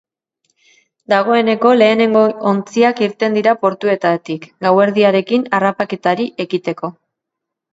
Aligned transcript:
Dagoeneko 1.11 1.73
lehenengo 1.81 2.23
ontziak 2.53 3.03
irten 3.09 3.37
dira 3.39 3.55
portuetatik, 3.67 4.49
gauerdiarekin 4.67 5.47
harrapaketari 5.59 6.27
ekiteko. 6.47 6.95